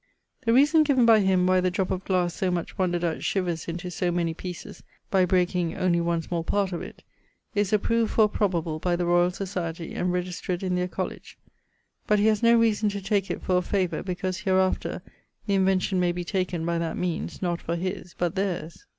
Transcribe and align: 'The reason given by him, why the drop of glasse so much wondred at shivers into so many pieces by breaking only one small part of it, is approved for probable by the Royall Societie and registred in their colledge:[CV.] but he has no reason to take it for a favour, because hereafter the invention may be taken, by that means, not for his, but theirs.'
'The 0.45 0.53
reason 0.53 0.81
given 0.81 1.05
by 1.05 1.19
him, 1.19 1.45
why 1.45 1.61
the 1.61 1.69
drop 1.69 1.91
of 1.91 2.03
glasse 2.03 2.33
so 2.33 2.49
much 2.49 2.75
wondred 2.75 3.03
at 3.03 3.23
shivers 3.23 3.67
into 3.67 3.91
so 3.91 4.11
many 4.11 4.33
pieces 4.33 4.81
by 5.11 5.25
breaking 5.25 5.77
only 5.77 6.01
one 6.01 6.23
small 6.23 6.43
part 6.43 6.71
of 6.71 6.81
it, 6.81 7.03
is 7.53 7.71
approved 7.71 8.11
for 8.11 8.27
probable 8.27 8.79
by 8.79 8.95
the 8.95 9.05
Royall 9.05 9.29
Societie 9.29 9.95
and 9.95 10.11
registred 10.11 10.63
in 10.63 10.73
their 10.73 10.87
colledge:[CV.] 10.87 11.37
but 12.07 12.17
he 12.17 12.25
has 12.25 12.41
no 12.41 12.57
reason 12.57 12.89
to 12.89 12.99
take 12.99 13.29
it 13.29 13.43
for 13.43 13.57
a 13.57 13.61
favour, 13.61 14.01
because 14.01 14.39
hereafter 14.39 15.03
the 15.45 15.53
invention 15.53 15.99
may 15.99 16.11
be 16.11 16.23
taken, 16.23 16.65
by 16.65 16.79
that 16.79 16.97
means, 16.97 17.39
not 17.43 17.61
for 17.61 17.75
his, 17.75 18.15
but 18.17 18.33
theirs.' 18.33 18.85